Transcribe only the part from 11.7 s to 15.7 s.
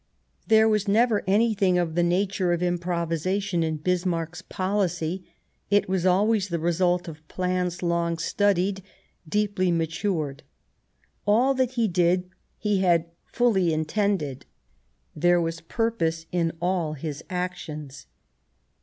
he did he had fully intended; there was